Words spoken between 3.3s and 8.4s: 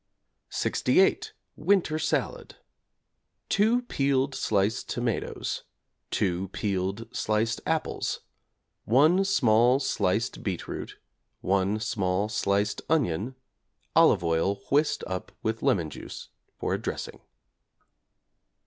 2 peeled, sliced tomatoes, 2 peeled, sliced apples,